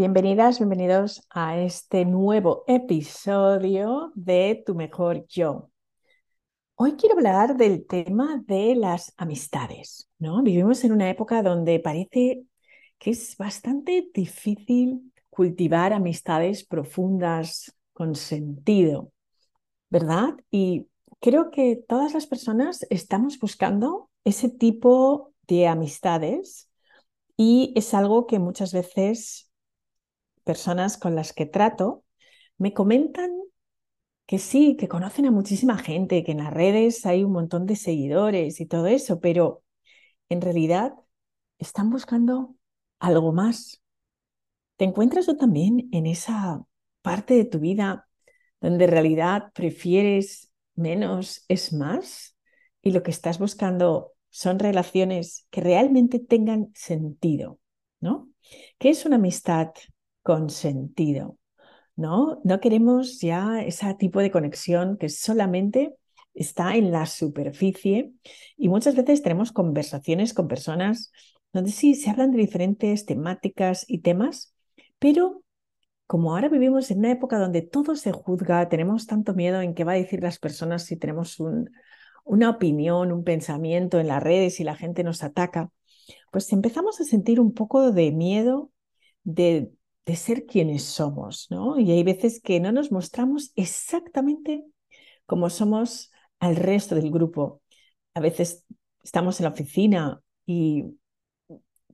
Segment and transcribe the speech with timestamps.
[0.00, 5.70] bienvenidas, bienvenidos a este nuevo episodio de Tu Mejor Yo.
[6.74, 10.42] Hoy quiero hablar del tema de las amistades, ¿no?
[10.42, 12.44] Vivimos en una época donde parece
[12.98, 19.12] que es bastante difícil cultivar amistades profundas con sentido,
[19.90, 20.34] ¿verdad?
[20.50, 20.88] Y
[21.20, 26.70] creo que todas las personas estamos buscando ese tipo de amistades
[27.36, 29.49] y es algo que muchas veces
[30.40, 32.04] personas con las que trato
[32.58, 33.30] me comentan
[34.26, 37.76] que sí, que conocen a muchísima gente, que en las redes hay un montón de
[37.76, 39.64] seguidores y todo eso, pero
[40.28, 40.94] en realidad
[41.58, 42.54] están buscando
[43.00, 43.82] algo más.
[44.76, 46.64] ¿Te encuentras tú también en esa
[47.02, 48.08] parte de tu vida
[48.60, 52.36] donde en realidad prefieres menos es más
[52.82, 57.58] y lo que estás buscando son relaciones que realmente tengan sentido,
[58.00, 58.30] ¿no?
[58.78, 59.70] ¿Qué es una amistad
[60.22, 61.38] con sentido,
[61.96, 62.40] ¿no?
[62.44, 65.94] No queremos ya ese tipo de conexión que solamente
[66.34, 68.12] está en la superficie
[68.56, 71.12] y muchas veces tenemos conversaciones con personas
[71.52, 74.54] donde sí se hablan de diferentes temáticas y temas,
[74.98, 75.42] pero
[76.06, 79.84] como ahora vivimos en una época donde todo se juzga, tenemos tanto miedo en qué
[79.84, 81.38] va a decir las personas si tenemos
[82.24, 85.70] una opinión, un pensamiento en las redes y la gente nos ataca,
[86.32, 88.72] pues empezamos a sentir un poco de miedo
[89.22, 89.70] de
[90.06, 91.78] de ser quienes somos, ¿no?
[91.78, 94.64] Y hay veces que no nos mostramos exactamente
[95.26, 97.62] como somos al resto del grupo.
[98.14, 98.64] A veces
[99.04, 100.98] estamos en la oficina y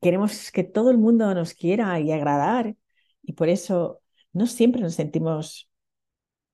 [0.00, 2.76] queremos que todo el mundo nos quiera y agradar
[3.22, 4.00] y por eso
[4.32, 5.70] no siempre nos sentimos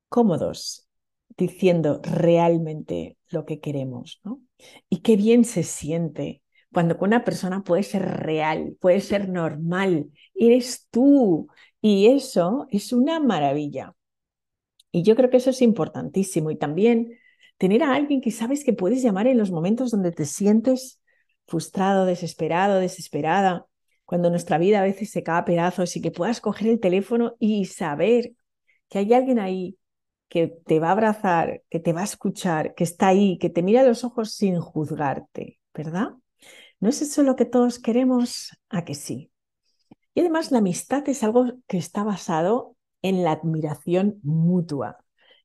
[0.09, 0.87] cómodos
[1.37, 4.41] diciendo realmente lo que queremos, ¿no?
[4.89, 6.42] Y qué bien se siente
[6.73, 11.47] cuando una persona puede ser real, puede ser normal, eres tú.
[11.81, 13.95] Y eso es una maravilla.
[14.91, 16.51] Y yo creo que eso es importantísimo.
[16.51, 17.17] Y también
[17.57, 21.01] tener a alguien que sabes que puedes llamar en los momentos donde te sientes
[21.47, 23.67] frustrado, desesperado, desesperada,
[24.05, 27.35] cuando nuestra vida a veces se cae a pedazos y que puedas coger el teléfono
[27.39, 28.33] y saber
[28.89, 29.77] que hay alguien ahí
[30.29, 33.63] que te va a abrazar, que te va a escuchar, que está ahí, que te
[33.63, 36.13] mira a los ojos sin juzgarte, ¿verdad?
[36.83, 38.49] ¿No es eso lo que todos queremos?
[38.67, 39.31] A que sí.
[40.13, 44.97] Y además la amistad es algo que está basado en la admiración mutua.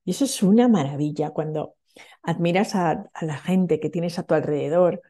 [0.04, 1.76] Y eso es una maravilla cuando
[2.24, 5.00] admiras a, la gente que tienes a tu alrededor.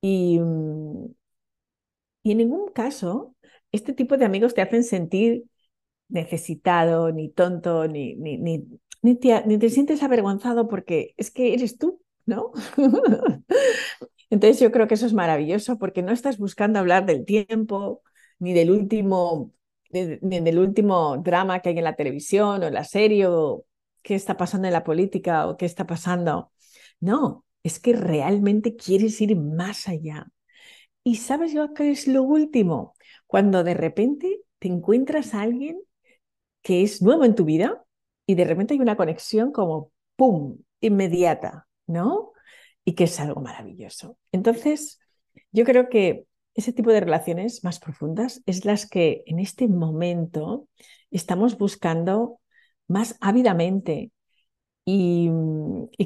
[0.00, 1.14] Y, mm,
[2.24, 3.36] y en ningún caso
[3.70, 5.44] este tipo de amigos te hacen sentir
[6.08, 8.66] necesitado, ni tonto, ni, ni, ni,
[9.00, 12.50] ni, te, ni te sientes avergonzado porque es que eres tú, ¿no?
[14.32, 18.00] Entonces yo creo que eso es maravilloso porque no estás buscando hablar del tiempo,
[18.38, 19.52] ni del último,
[19.90, 23.66] del último drama que hay en la televisión o en la serie o
[24.02, 26.50] qué está pasando en la política o qué está pasando.
[26.98, 30.28] No, es que realmente quieres ir más allá.
[31.04, 32.94] Y sabes yo qué es lo último,
[33.26, 35.78] cuando de repente te encuentras a alguien
[36.62, 37.84] que es nuevo en tu vida
[38.26, 40.56] y de repente hay una conexión como ¡pum!
[40.80, 42.31] inmediata, ¿no?
[42.84, 44.18] Y que es algo maravilloso.
[44.32, 45.00] Entonces,
[45.52, 50.68] yo creo que ese tipo de relaciones más profundas es las que en este momento
[51.10, 52.40] estamos buscando
[52.88, 54.10] más ávidamente
[54.84, 55.30] y,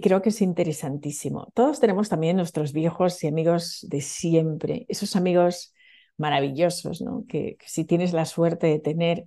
[0.03, 1.51] creo que es interesantísimo.
[1.55, 5.75] Todos tenemos también nuestros viejos y amigos de siempre, esos amigos
[6.19, 7.25] maravillosos, ¿no?
[7.27, 9.27] que, si tienes la suerte de tener,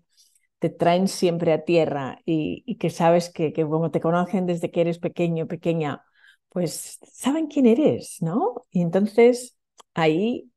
[0.60, 4.82] te traen siempre a tierra y, que sabes que, que como te conocen desde que
[4.82, 6.04] eres pequeño, pequeña,
[6.50, 8.64] pues saben quién eres, ¿no?
[8.72, 9.58] Y entonces
[9.94, 10.52] ahí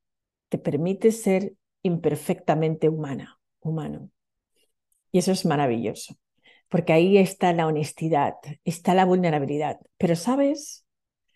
[0.49, 4.11] te permite ser imperfectamente humana, humano.
[5.11, 6.17] Y eso es maravilloso,
[6.69, 9.79] porque ahí está la honestidad, está la vulnerabilidad.
[9.99, 10.87] Pero sabes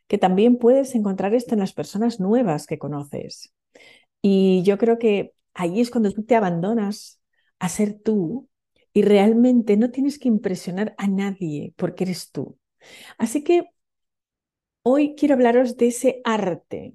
[0.08, 3.52] que también puedes encontrar esto en las personas nuevas que conoces.
[4.22, 7.20] Y yo creo que ahí es cuando tú te abandonas
[7.58, 8.48] a ser tú
[8.92, 12.58] y realmente no tienes que impresionar a nadie porque eres tú.
[13.18, 13.70] Así que
[14.88, 16.94] Hoy quiero hablaros de ese arte,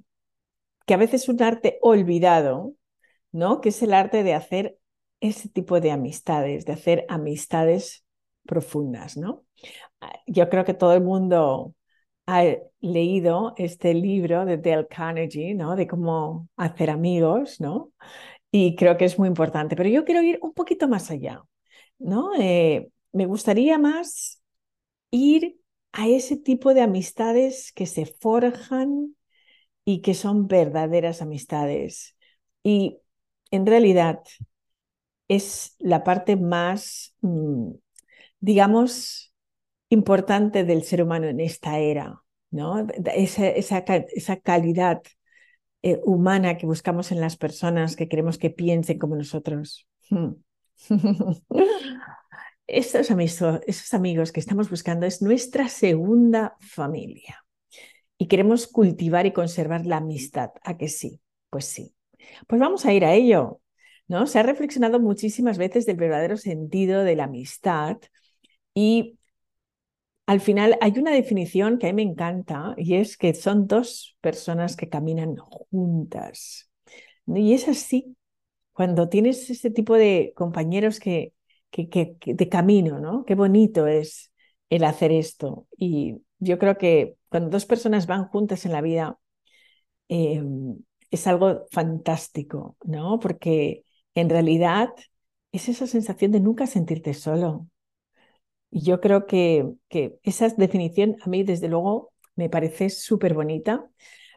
[0.86, 2.76] que a veces es un arte olvidado,
[3.32, 3.62] ¿no?
[3.62, 4.78] Que es el arte de hacer
[5.22, 8.06] ese tipo de amistades, de hacer amistades
[8.48, 9.46] profundas, ¿no?
[10.02, 11.76] Ah, yo creo que todo el mundo
[12.28, 12.44] ha
[12.82, 15.76] leído este libro de Dale Carnegie, ¿no?
[15.76, 17.92] De cómo hacer amigos, ¿no?
[18.52, 19.76] Y creo que es muy importante.
[19.76, 21.44] Pero yo quiero ir un poquito más allá,
[22.00, 22.32] ¿no?
[22.40, 24.42] Eh, me gustaría más
[25.12, 25.61] ir
[25.94, 29.16] a ese tipo de amistades que se forjan
[29.86, 32.16] y que son verdaderas amistades.
[32.64, 33.00] Y
[33.52, 34.22] en realidad,
[35.32, 37.72] es la parte más, mm,
[38.42, 39.34] digamos,
[39.90, 42.86] importante del ser humano en esta era, ¿no?
[43.16, 43.86] Esa, esa,
[44.42, 45.02] calidad
[45.84, 49.88] eh, humana que buscamos en las personas que queremos que piensen como nosotros.
[52.74, 57.46] Estos amigos, esos amigos que estamos buscando es nuestra segunda familia
[58.18, 60.52] y queremos cultivar y conservar la amistad.
[60.64, 61.20] ¿A que sí?
[61.50, 61.94] Pues sí.
[62.48, 63.60] Pues vamos a ir a ello.
[64.08, 64.26] ¿no?
[64.26, 67.98] Se ha reflexionado muchísimas veces del verdadero sentido de la amistad
[68.74, 69.20] y
[70.26, 74.18] al final hay una definición que a mí me encanta y es que son dos
[74.22, 76.72] personas que caminan juntas.
[77.28, 78.16] Y es así,
[78.72, 81.34] cuando tienes este tipo de compañeros que,
[81.72, 83.26] que, de camino, ¿no?
[83.26, 84.32] Qué bonito es
[84.70, 85.68] el hacer esto.
[85.78, 89.20] Y yo creo que cuando dos personas van juntas en la vida,
[90.10, 90.78] em,
[91.12, 93.20] es algo fantástico, ¿no?
[93.20, 93.84] Porque
[94.16, 94.90] en realidad
[95.52, 97.68] es esa sensación de nunca sentirte solo.
[98.70, 103.86] Y yo creo que, que esa definición a mí, desde luego, me parece súper bonita,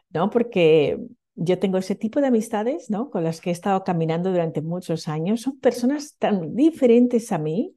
[0.09, 0.29] ¿no?
[0.29, 0.97] Porque
[1.35, 3.09] yo tengo ese tipo de amistades, ¿no?
[3.09, 5.41] Con las que he estado caminando durante muchos años.
[5.41, 7.75] Son personas tan diferentes a mí,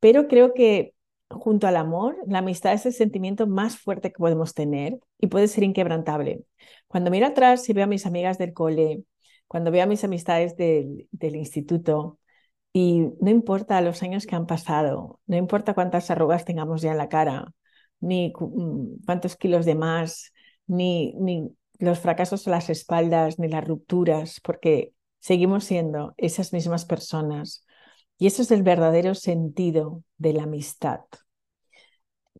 [0.00, 0.94] pero creo que
[1.30, 5.48] junto al amor, la amistad es el sentimiento más fuerte que podemos tener y puede
[5.48, 6.44] ser inquebrantable.
[6.86, 9.04] Cuando miro atrás y veo a mis amigas del cole,
[9.46, 12.18] cuando veo a mis amistades del, del instituto,
[12.72, 16.98] y no importa los años que han pasado, no importa cuántas arrugas tengamos ya en
[16.98, 17.52] la cara,
[18.00, 20.32] ni mm, cuántos kilos de más,
[20.66, 26.84] ni, ni los fracasos a las espaldas, ni las rupturas, porque seguimos siendo esas mismas
[26.84, 27.64] personas.
[28.18, 31.00] Y eso es el verdadero sentido de la amistad.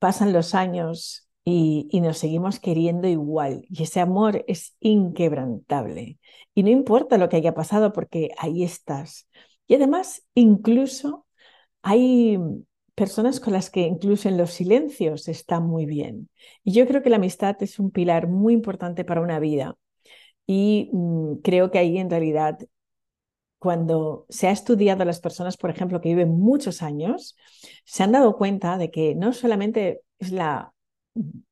[0.00, 3.64] Pasan los años y, nos seguimos queriendo igual.
[3.70, 6.18] Y ese amor es inquebrantable.
[6.54, 9.28] Y no importa lo que haya pasado porque ahí estás.
[9.66, 11.26] Y además, incluso
[11.82, 12.38] hay
[12.98, 16.28] personas con las que incluso en los silencios está muy bien.
[16.64, 19.76] Y yo creo que la amistad es un pilar muy importante para una vida.
[20.46, 22.58] Y mm, creo que ahí en realidad,
[23.58, 27.36] cuando se ha estudiado a las personas, por ejemplo, que viven muchos años,
[27.84, 30.72] se han dado cuenta de que no solamente es la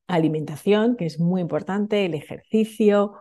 [0.06, 3.14] alimentación, que es muy importante, el ejercicio,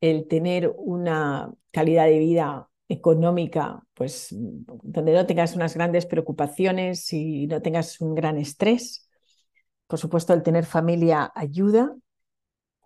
[0.00, 7.46] el tener una calidad de vida económica, pues donde no tengas unas grandes preocupaciones y
[7.46, 9.08] no tengas un gran estrés.
[9.86, 11.94] Por supuesto, el tener familia ayuda,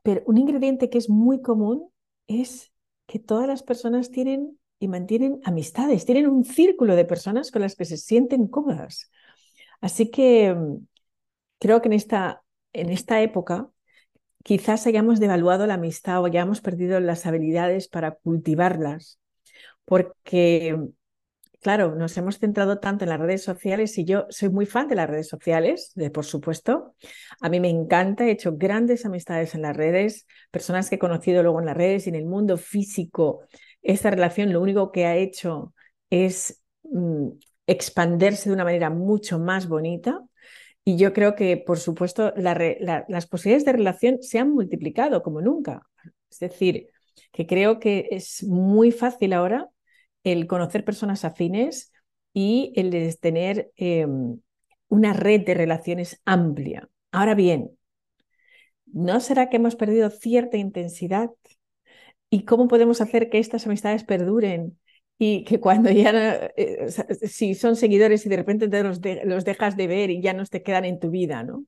[0.02, 1.90] pero un ingrediente que es muy común
[2.26, 2.72] es
[3.06, 7.74] que todas las personas tienen y mantienen amistades, tienen un círculo de personas con las
[7.74, 9.10] que se sienten cómodas.
[9.80, 10.86] Así que mm,
[11.58, 12.42] creo que en esta
[12.72, 13.70] en esta época
[14.44, 19.18] quizás hayamos devaluado la amistad o hayamos perdido las habilidades para cultivarlas,
[19.88, 20.76] porque,
[21.60, 24.96] claro, nos hemos centrado tanto en las redes sociales y yo soy muy fan de
[24.96, 26.94] las redes sociales, de, por supuesto.
[27.40, 31.42] A mí me encanta, he hecho grandes amistades en las redes, personas que he conocido
[31.42, 33.40] luego en las redes y en el mundo físico.
[33.80, 35.72] Esta relación lo único que ha hecho
[36.10, 37.28] es mm,
[37.66, 40.20] expandirse de una manera mucho más bonita
[40.84, 45.82] y yo creo que, por supuesto, las posibilidades de relación se han multiplicado como nunca.
[46.30, 46.88] Es decir,
[47.32, 49.68] que creo que es muy fácil ahora
[50.24, 51.92] el conocer personas afines
[52.32, 54.40] y el tener em,
[54.88, 56.88] una red de relaciones amplia.
[57.12, 57.70] Ahora bien,
[58.86, 61.30] ¿no será que hemos perdido cierta intensidad?
[62.30, 64.78] ¿Y cómo podemos hacer que estas amistades perduren
[65.18, 66.86] y que cuando ya, eh,
[67.26, 70.44] si son seguidores y de repente te los, los, dejas de ver y ya no
[70.46, 71.64] te quedan en tu vida, ¿no?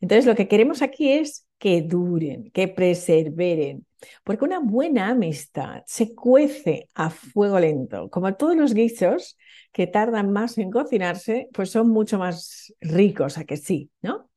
[0.00, 3.86] Entonces lo que queremos aquí es que duren, que perseveren,
[4.24, 9.36] porque una buena amistad se cuece a fuego lento, como todos los guisos
[9.72, 14.30] que tardan más en cocinarse, pues son mucho más ricos, a que sí, ¿no?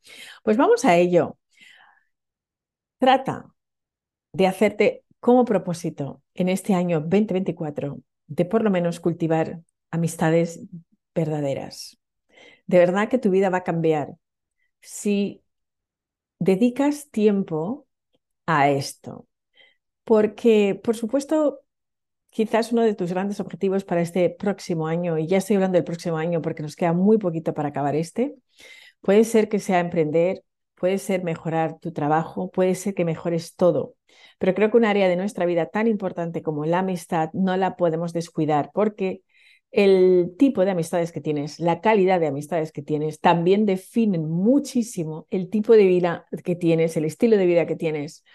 [0.43, 1.37] Pues vamos a ello.
[2.99, 3.53] Trata
[4.33, 10.61] de hacerte como propósito en este año 2024 de por lo menos cultivar amistades
[11.13, 11.99] verdaderas.
[12.67, 14.15] De verdad que tu vida va a cambiar
[14.81, 15.43] si
[16.39, 17.87] dedicas tiempo
[18.45, 19.27] a esto.
[20.11, 21.61] Porque, por supuesto,
[22.31, 25.85] quizás uno de tus grandes objetivos para este próximo año, y ya estoy hablando del
[25.85, 28.35] próximo año porque nos queda muy poquito para acabar este,
[28.99, 30.43] puede ser que sea emprender,
[30.75, 33.95] puede ser mejorar tu trabajo, puede ser que mejores todo.
[34.37, 37.77] Pero creo que un área de nuestra vida tan importante como la amistad no la
[37.77, 39.21] podemos descuidar porque
[39.71, 45.25] el tipo de amistades que tienes, la calidad de amistades que tienes, también definen muchísimo
[45.29, 48.25] el tipo de vida que tienes, el estilo de vida que tienes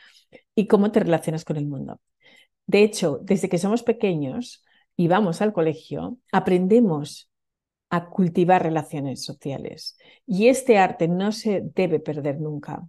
[0.54, 2.00] y cómo te relacionas con el mundo.
[2.66, 4.64] De hecho, desde que somos pequeños,
[4.96, 7.30] y vamos al colegio, aprendemos
[7.90, 9.98] a cultivar relaciones sociales.
[10.26, 12.88] Y este arte no se debe perder nunca,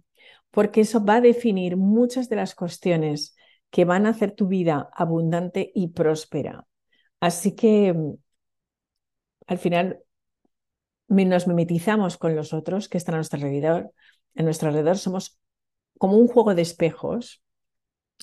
[0.50, 3.36] porque eso va a definir muchas de las cuestiones
[3.70, 6.66] que van a hacer tu vida abundante y próspera.
[7.20, 8.14] Así que mm,
[9.46, 10.00] al final
[11.08, 13.92] nos mimetizamos con los otros que están a nuestro alrededor.
[14.36, 15.38] A nuestro alrededor somos
[15.98, 17.42] como un juego de espejos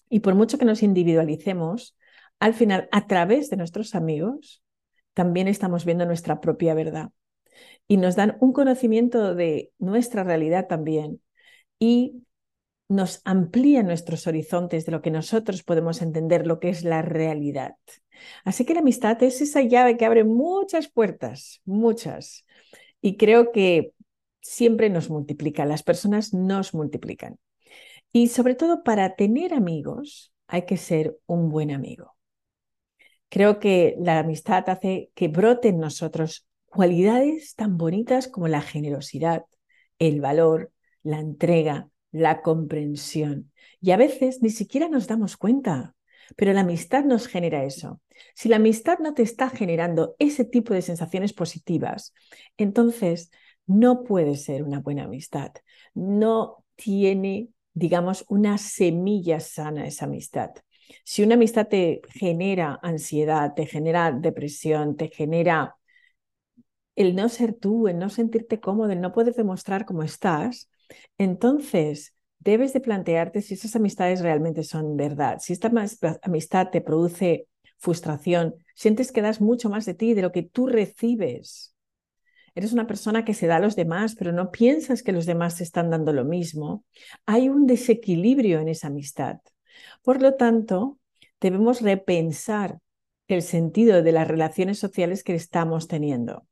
[0.10, 1.96] y por mucho que nos individualicemos,
[2.40, 4.64] al final a través de nuestros amigos
[5.14, 7.12] también estamos viendo nuestra propia verdad
[7.88, 11.22] y nos dan un conocimiento de nuestra realidad también
[11.80, 12.24] y
[12.88, 17.76] nos amplían nuestros horizontes de lo que nosotros podemos entender, lo que es la realidad.
[18.44, 22.46] Así que la amistad es esa llave que abre muchas puertas, muchas.
[23.02, 23.94] Y creo que
[24.42, 27.38] siempre nos multiplica, las personas nos multiplican.
[28.16, 32.16] Y sobre todo para tener amigos hay que ser un buen amigo.
[33.28, 39.44] Creo que la amistad hace que broten en nosotros cualidades tan bonitas como la generosidad,
[40.00, 40.72] el valor,
[41.04, 43.52] la entrega, la comprensión.
[43.82, 45.94] Y a veces ni siquiera nos damos cuenta,
[46.38, 48.00] pero la amistad nos genera eso.
[48.34, 52.14] Si la amistad no te está generando ese tipo de sensaciones positivas,
[52.56, 53.30] entonces
[53.68, 55.52] no puede ser una buena amistad.
[55.94, 60.52] No tiene, digamos, una semilla sana esa amistad.
[61.06, 65.76] Si una amistad te genera ansiedad, te genera depresión, te genera
[66.96, 70.70] el no ser tú, el no sentirte cómodo, el no poder demostrar cómo estás,
[71.18, 75.40] entonces debes de plantearte si esas amistades realmente son verdad.
[75.40, 75.72] Si esta
[76.24, 80.68] amistad te produce frustración, sientes que das mucho más de ti, de lo que tú
[80.68, 81.75] recibes.
[82.56, 85.58] Eres una persona que se da a los demás, pero no piensas que los demás
[85.58, 86.86] te están dando lo mismo.
[87.26, 89.40] Hay un desequilibrio en esa amistad.
[90.02, 90.98] Por lo tanto,
[91.42, 92.80] debemos repensar
[93.28, 96.48] el sentido de las relaciones sociales que estamos teniendo.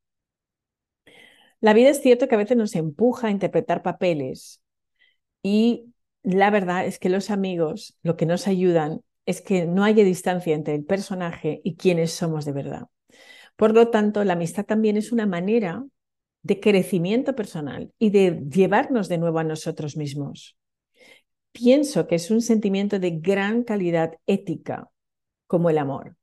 [1.62, 4.62] La vida es cierto que a veces nos empuja a interpretar papeles
[5.42, 5.94] y
[6.24, 10.54] la verdad es que los amigos lo que nos ayudan es que no haya distancia
[10.56, 12.88] entre el personaje y quienes somos de verdad.
[13.56, 15.86] Por lo tanto, la amistad también es una manera
[16.42, 20.58] de crecimiento personal y de llevarnos de nuevo a nosotros mismos
[21.54, 24.90] pienso que es un sentimiento de gran calidad ética,
[25.48, 26.18] como el amor.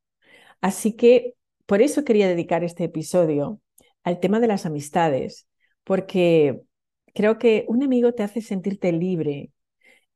[0.60, 1.34] Así que
[1.66, 3.60] por eso quería dedicar este episodio
[4.04, 5.48] al tema de las amistades,
[5.84, 6.60] porque
[7.14, 9.52] creo que un amigo te hace sentirte libre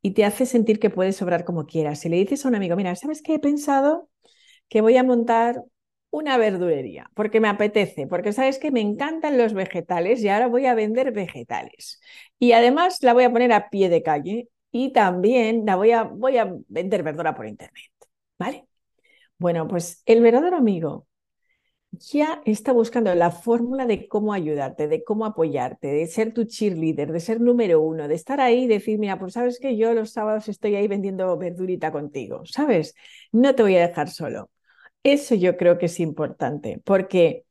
[0.02, 2.00] y te hace sentir que puedes obrar como quieras.
[2.00, 4.10] Si le dices a un amigo, mira, ¿sabes qué he pensado?
[4.68, 5.62] Que voy a montar
[6.14, 10.66] una verdulería, porque me apetece, porque sabes que me encantan los vegetales y ahora voy
[10.66, 12.00] a vender vegetales.
[12.38, 16.04] Y además la voy a poner a pie de calle y también la voy a,
[16.04, 17.90] voy a vender verdura por internet,
[18.38, 18.66] ¿vale?
[19.38, 21.06] Bueno, pues el verdadero amigo
[21.92, 27.12] ya está buscando la fórmula de cómo ayudarte, de cómo apoyarte, de ser tu cheerleader,
[27.12, 30.10] de ser número uno, de estar ahí y decir, mira, pues sabes que yo los
[30.12, 32.94] sábados estoy ahí vendiendo verdurita contigo, ¿sabes?
[33.32, 34.50] No te voy a dejar solo.
[35.04, 37.46] Eso yo creo que es importante, porque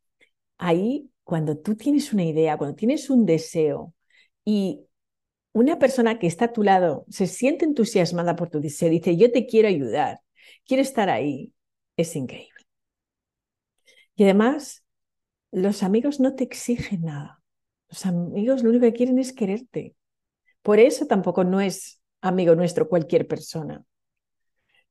[0.59, 3.93] ahí, cuando tú tienes una idea, cuando tienes un deseo
[4.45, 4.85] y
[5.53, 9.31] una persona que está a tu lado se siente entusiasmada por tu deseo, dice, yo
[9.31, 10.21] te quiero ayudar,
[10.65, 11.53] quiero estar ahí,
[11.97, 12.51] es increíble.
[14.15, 14.83] Y además,
[15.51, 17.41] los amigos no te exigen nada.
[17.89, 19.95] Los amigos lo único que quieren es quererte.
[20.63, 23.85] Por eso tampoco no es amigo nuestro cualquier persona.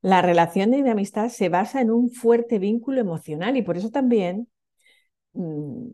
[0.02, 4.48] La relación de amistad se basa en un fuerte vínculo emocional y por eso también
[5.32, 5.90] mm,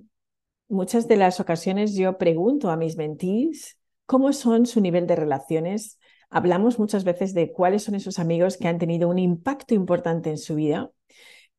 [0.68, 5.98] muchas de las ocasiones yo pregunto a mis mentís cómo son su nivel de relaciones.
[6.30, 10.38] Hablamos muchas veces de cuáles son esos amigos que han tenido un impacto importante en
[10.38, 10.90] su vida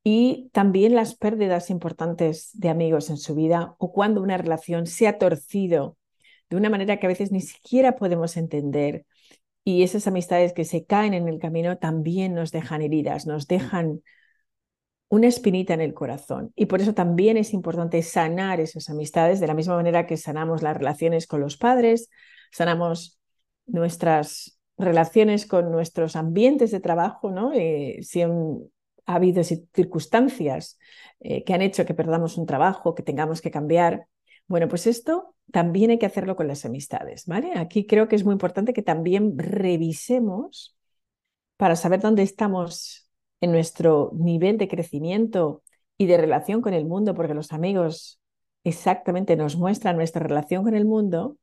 [0.03, 5.08] y también las pérdidas importantes de amigos en su vida o cuando una relación se
[5.08, 5.98] ha torcido
[6.50, 9.06] de una manera que a veces ni siquiera podemos entender
[9.63, 14.01] y esas amistades que se caen en el camino también nos dejan heridas, nos dejan
[15.10, 16.54] una espinita en el corazón.
[16.56, 20.62] Y por eso también es importante sanar esas amistades de la misma manera que sanamos
[20.62, 22.10] las relaciones con los padres,
[22.51, 23.20] sanamos
[23.66, 27.51] nuestras relaciones con nuestros ambientes de trabajo, ¿no?
[27.54, 28.60] Eh, si han,
[29.06, 30.78] ha habido circunstancias
[31.20, 34.08] eh, que han hecho que perdamos un trabajo, que tengamos que cambiar.
[34.48, 37.53] Bueno, pues esto también hay que hacerlo con las amistades, ¿vale?
[37.56, 40.75] Aquí creo que es muy importante que también revisemos
[41.58, 43.10] para saber dónde estamos
[43.41, 45.63] en nuestro nivel de crecimiento
[45.98, 48.20] y de relación con el mundo, porque los amigos
[48.63, 51.38] exactamente nos muestran nuestra relación con el mundo,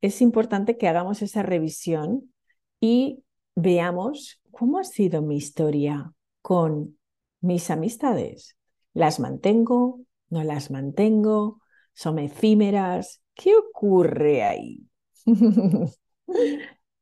[0.00, 2.32] es importante que hagamos esa revisión
[2.80, 3.22] y
[3.54, 6.98] veamos cómo ha sido mi historia con
[7.40, 8.56] mis amistades.
[8.94, 10.00] ¿Las mantengo?
[10.30, 11.60] ¿No las mantengo?
[11.92, 13.22] ¿Son efímeras?
[13.40, 14.86] ¿Qué ocurre ahí?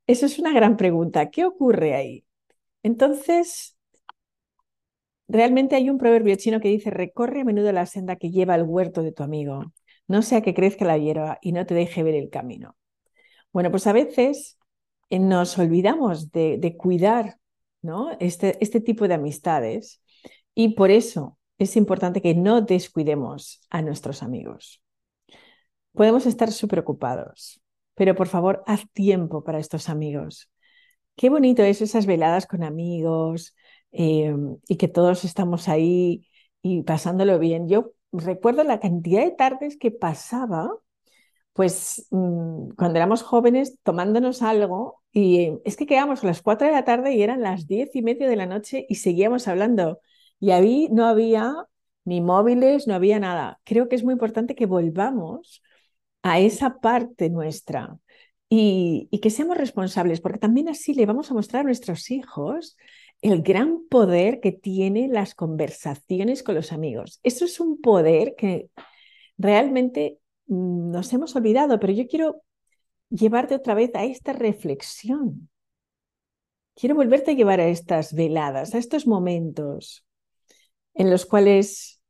[0.07, 1.29] Eso es una gran pregunta.
[1.29, 2.25] ¿Qué ocurre ahí?
[2.81, 3.77] Entonces,
[5.27, 8.63] realmente hay un proverbio chino que dice, recorre a menudo la senda que lleva al
[8.63, 9.73] huerto de tu amigo,
[10.07, 12.77] no sea que crezca la hierba y no te deje ver el camino.
[13.51, 14.57] Bueno, pues a veces
[15.09, 17.37] eh, nos olvidamos de, cuidar
[17.81, 18.15] ¿no?
[18.21, 20.01] este, este tipo de amistades
[20.55, 24.81] y por eso es importante que no descuidemos a nuestros amigos.
[25.99, 27.61] Podemos estar súper ocupados,
[27.93, 30.49] pero por favor, haz tiempo para estos amigos.
[31.17, 33.53] Qué bonito es esas veladas con amigos
[33.91, 34.33] eh,
[34.69, 36.25] y que todos estamos ahí
[36.61, 37.67] y pasándolo bien.
[37.67, 40.71] Yo recuerdo la cantidad de tardes que pasaba,
[41.51, 46.73] pues mm, cuando éramos jóvenes, tomándonos algo y es que quedábamos a las 4 de
[46.75, 49.99] la tarde y eran las diez y media de la noche y seguíamos hablando.
[50.39, 51.53] Y ahí no había
[52.05, 53.59] ni móviles, no había nada.
[53.65, 55.61] Creo que es muy importante que volvamos
[56.23, 57.97] a esa parte nuestra
[58.49, 62.77] y, que seamos responsables, porque también así le vamos a mostrar a nuestros hijos
[63.21, 67.19] el gran poder que tienen las conversaciones con los amigos.
[67.23, 68.69] Eso es un poder que
[69.37, 72.41] realmente mm, nos hemos olvidado, pero yo quiero
[73.09, 75.49] llevarte otra vez a esta reflexión.
[76.75, 80.05] Quiero volverte a llevar a estas veladas, a estos momentos
[80.93, 82.01] en los cuales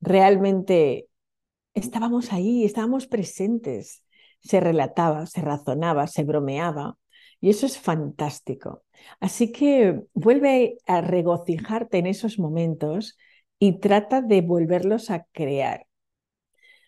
[0.00, 1.07] realmente
[1.78, 4.04] estábamos ahí, estábamos presentes,
[4.40, 6.96] se relataba, se razonaba, se bromeaba,
[7.40, 8.84] y eso es fantástico.
[9.20, 13.16] Así que vuelve a regocijarte en esos momentos
[13.58, 15.86] y trata de volverlos a crear.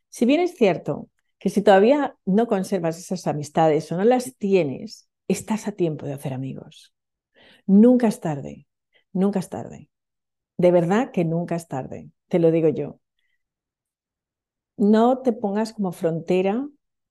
[0.09, 5.09] Si bien es cierto que si todavía no conservas esas amistades o no las tienes,
[5.29, 6.95] estás a tiempo de hacer amigos.
[7.67, 8.67] Nunca es tarde,
[9.13, 9.89] nunca es tarde.
[10.59, 13.00] De verdad que nunca es tarde, te lo digo yo.
[14.81, 16.67] No te pongas como frontera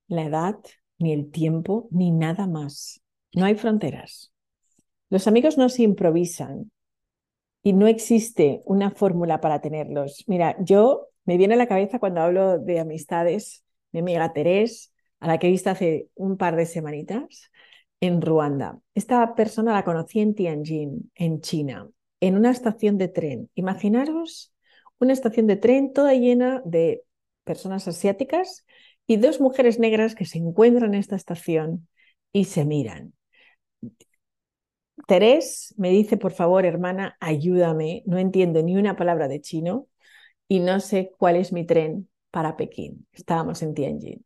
[0.08, 0.56] la edad,
[0.98, 3.00] ni el tiempo, ni nada más.
[3.36, 4.34] No hay fronteras.
[5.12, 6.72] Los amigos no se improvisan
[7.62, 10.24] y no existe una fórmula para tenerlos.
[10.26, 15.28] Mira, yo me viene a la cabeza cuando hablo de amistades, mi amiga Terés, a
[15.28, 17.52] la que he visto hace un par de semanitas
[18.00, 18.80] en Ruanda.
[18.96, 21.88] Esta persona la conocí en Tianjin, en China,
[22.20, 23.52] en una estación de tren.
[23.54, 24.56] Imaginaros
[24.98, 27.04] una estación de tren toda llena de
[27.50, 28.66] personas asiáticas
[29.08, 31.88] y dos mujeres negras que se encuentran en esta estación
[32.32, 33.14] y se miran.
[35.08, 39.88] Terés me dice, por favor, hermana, ayúdame, no entiendo ni una palabra de chino
[40.48, 43.08] y no sé cuál es mi tren para Pekín.
[43.14, 44.26] Estábamos en Tianjin.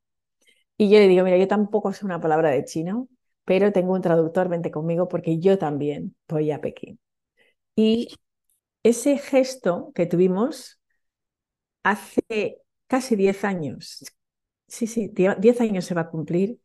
[0.78, 3.10] Y yo le digo, mira, yo tampoco sé una palabra de chino,
[3.46, 7.00] pero tengo un traductor, vente conmigo porque yo también voy a Pekín.
[7.76, 8.10] Y
[8.84, 10.80] ese gesto que tuvimos
[11.84, 12.62] hace
[12.94, 14.06] casi 10 años,
[14.68, 16.60] sí, sí, 10 años se va a cumplir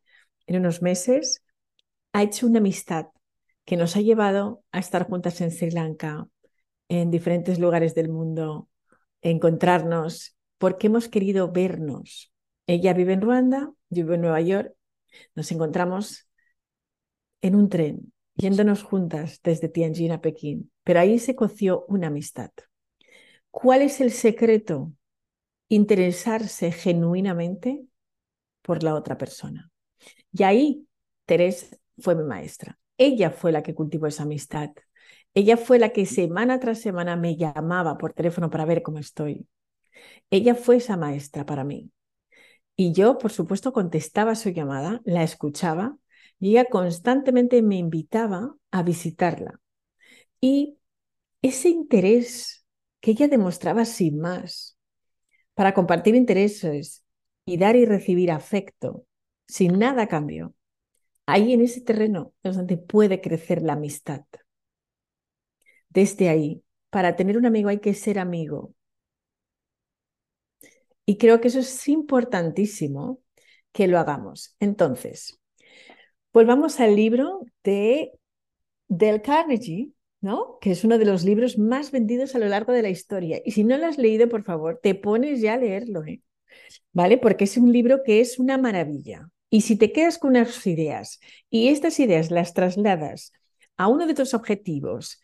[0.47, 1.43] en unos meses,
[2.13, 3.07] ha hecho una amistad
[3.65, 6.29] que nos ha llevado a estar juntas en Sri Lanka,
[6.91, 8.69] en diferentes lugares del mundo,
[9.23, 12.31] encontrarnos, porque hemos querido vernos.
[12.67, 14.75] Ella vive en Ruanda, yo vivo en Nueva York,
[15.35, 16.29] nos encontramos
[17.41, 22.51] en un tren, yéndonos juntas desde Tianjin a Pekín, pero ahí se coció una amistad.
[23.51, 24.93] ¿Cuál es el secreto?
[25.69, 27.85] Interesarse genuinamente
[28.63, 29.71] por la otra persona.
[30.33, 30.87] Y ahí
[31.27, 32.79] Teresa fue mi maestra.
[32.97, 34.71] Ella fue la que cultivó esa amistad.
[35.35, 39.47] Ella fue la que semana tras semana me llamaba por teléfono para ver cómo estoy.
[40.31, 41.91] Ella fue esa maestra para mí.
[42.77, 45.97] Y yo, por supuesto, contestaba su llamada, la escuchaba
[46.39, 49.61] y ella constantemente me invitaba a visitarla.
[50.41, 50.79] Y
[51.43, 52.65] ese interés
[53.01, 54.78] que ella demostraba sin más
[55.59, 57.05] para compartir intereses
[57.45, 59.05] y dar y recibir afecto
[59.49, 60.55] sin nada a cambio,
[61.27, 64.23] ahí en ese terreno donde puede crecer la amistad.
[65.89, 68.73] Desde ahí, para tener un amigo hay que ser amigo.
[71.05, 73.21] Y creo que eso es importantísimo
[73.73, 74.55] que lo hagamos.
[74.61, 75.41] Entonces,
[76.33, 78.13] volvamos al libro de
[78.87, 80.59] Del Carnegie, ¿no?
[80.61, 83.41] Que es uno de los libros más vendidos a lo largo de la historia.
[83.45, 86.23] Y si no lo has leído, por favor, te pones ya a leerlo, ¿eh?
[86.93, 87.19] ¿vale?
[87.19, 89.31] Porque es un libro que es una maravilla.
[89.51, 93.33] Y si te quedas con unas ideas y estas ideas las trasladas
[93.77, 95.21] a uno de tus objetivos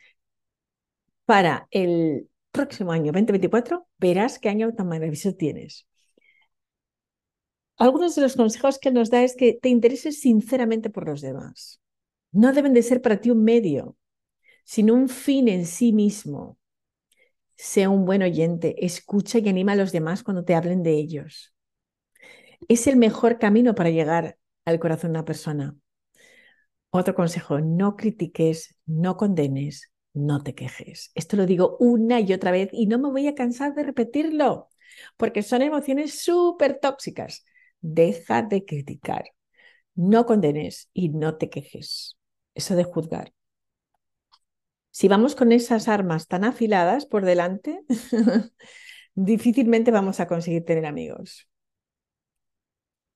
[1.24, 5.87] para el próximo año 2024, verás qué año tan maravilloso tienes.
[7.76, 11.80] Algunos de los consejos que nos da es que te intereses sinceramente por los demás.
[12.30, 13.96] No deben de ser para ti un medio,
[14.64, 16.59] sino un fin en sí mismo.
[17.57, 21.55] Sé un buen oyente, escucha y anima a los demás cuando te hablen de ellos.
[22.68, 25.77] Es el mejor camino para llegar al corazón de una persona.
[26.90, 31.11] Otro consejo, no critiques, no condenes, no te quejes.
[31.14, 34.68] Esto lo digo una y otra vez y no me voy a cansar de repetirlo,
[35.16, 37.44] porque son emociones súper tóxicas.
[37.81, 39.24] Deja de criticar,
[39.94, 42.18] no condenes y no te quejes.
[42.55, 43.33] Eso de juzgar.
[44.94, 47.83] Si vamos con esas armas tan afiladas por delante,
[49.16, 51.48] difícilmente vamos a conseguir tener amigos.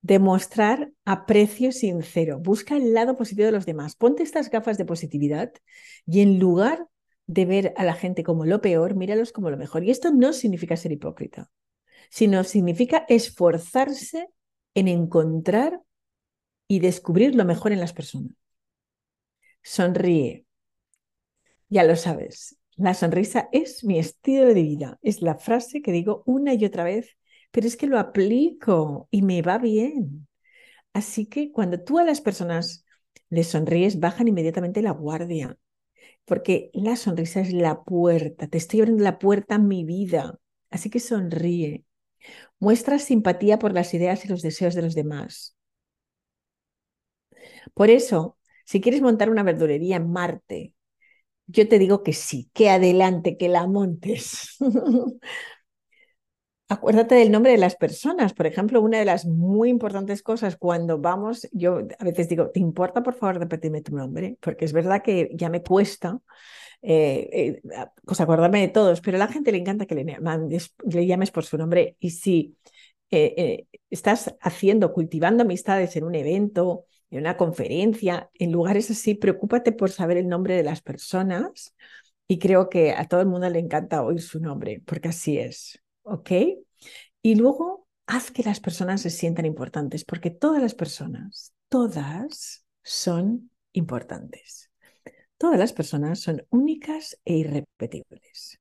[0.02, 2.40] Demostrar aprecio sincero.
[2.40, 3.94] Busca el lado positivo de los demás.
[3.94, 5.52] Ponte estas gafas de positividad
[6.04, 6.88] y en lugar
[7.28, 9.84] de ver a la gente como lo peor, míralos como lo mejor.
[9.84, 11.48] Y esto no significa ser hipócrita,
[12.10, 14.26] sino significa esforzarse
[14.74, 15.80] en encontrar
[16.66, 18.34] y descubrir lo mejor en las personas.
[19.62, 20.47] Sonríe.
[21.68, 24.98] Ya lo sabes, la sonrisa es mi estilo de vida.
[25.02, 27.16] Es la frase que digo una y otra vez
[27.50, 30.28] pero es que lo aplico y me va bien.
[30.92, 32.84] Así que cuando tú a las personas
[33.30, 35.58] les sonríes, bajan inmediatamente la guardia,
[36.26, 40.38] porque la sonrisa es la puerta, te estoy abriendo la puerta a mi vida.
[40.70, 41.84] Así que sonríe.
[42.60, 45.56] Muestra simpatía por las ideas y los deseos de los demás.
[47.74, 50.74] Por eso, si quieres montar una verdulería en Marte,
[51.48, 54.56] yo te digo que sí, que adelante, que la montes.
[56.70, 58.34] Acuérdate del nombre de las personas.
[58.34, 62.60] Por ejemplo, una de las muy importantes cosas cuando vamos, yo a veces digo, ¿te
[62.60, 64.36] importa por favor repetirme tu nombre?
[64.40, 66.18] Porque es verdad que ya me cuesta
[66.82, 67.62] eh, eh,
[68.04, 70.04] pues acordarme de todos, pero a la gente le encanta que le,
[70.84, 71.96] le llames por su nombre.
[72.00, 72.56] Y si
[73.10, 79.72] eh, estás haciendo, cultivando amistades en un evento, en una conferencia, en lugares así, preocúpate
[79.72, 81.74] por saber el nombre de las personas.
[82.26, 85.80] Y creo que a todo el mundo le encanta oír su nombre, porque así es.
[86.08, 86.30] ¿ok?
[87.22, 93.50] Y luego haz que las personas se sientan importantes, porque todas las personas, todas son
[93.72, 94.70] importantes.
[95.36, 98.58] Todas las personas son únicas e irrepetibles.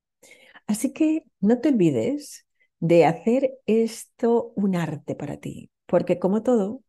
[0.68, 2.46] Así que no te olvides
[2.80, 6.84] de hacer esto un arte para ti, porque como todo,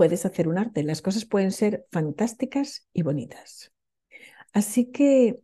[0.00, 0.82] puedes hacer un arte.
[0.82, 3.70] Las cosas pueden ser fantásticas y bonitas.
[4.54, 5.40] Así que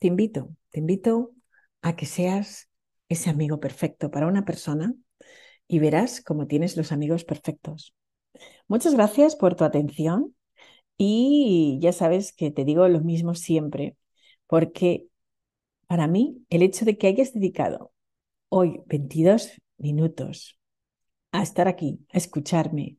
[0.00, 1.30] te invito, te invito
[1.80, 2.68] a que seas
[3.08, 4.92] ese amigo perfecto para una persona
[5.68, 7.94] y verás cómo tienes los amigos perfectos.
[8.66, 10.34] Muchas gracias por tu atención
[10.96, 13.96] y ya sabes que te digo lo mismo siempre,
[14.48, 15.06] porque
[15.86, 17.92] para mí el hecho de que hayas dedicado
[18.48, 20.58] hoy 22 minutos
[21.30, 22.96] a estar aquí, a escucharme,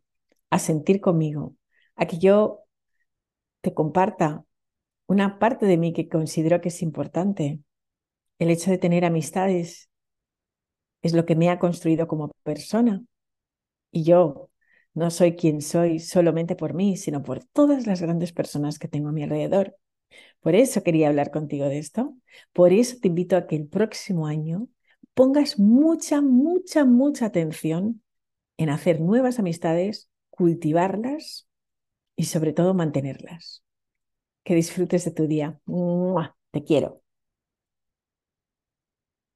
[0.51, 1.55] a sentir conmigo,
[1.95, 2.65] a que yo
[3.61, 4.45] te comparta
[5.07, 7.59] una parte de mí que considero que es importante,
[8.39, 9.89] el hecho de tener amistades
[11.01, 13.03] es lo que me ha construido como persona.
[13.91, 14.49] Y yo
[14.93, 19.09] no soy quien soy solamente por mí, sino por todas las grandes personas que tengo
[19.09, 19.75] a mi alrededor.
[20.41, 22.15] Por eso quería hablar contigo de esto.
[22.53, 24.67] Por eso te invito a que el próximo año
[25.13, 28.03] pongas mucha, mucha, mucha atención
[28.57, 30.10] en hacer nuevas amistades,
[30.41, 31.47] cultivarlas
[32.17, 33.63] y sobre todo mantenerlas.
[34.45, 35.59] Que disfrutes de tu día.
[36.51, 37.00] Te quiero.